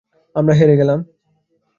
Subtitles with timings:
[0.35, 0.99] আমরা হেরে গেলাম।